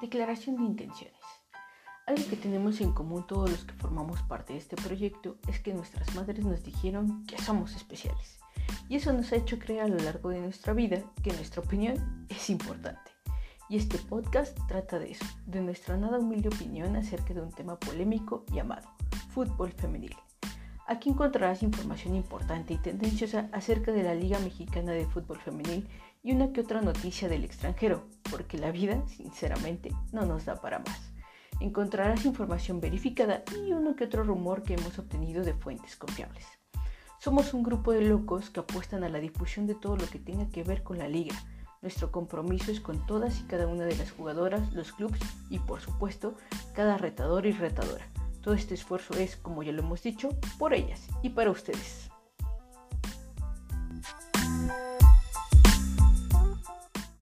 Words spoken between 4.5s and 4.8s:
de este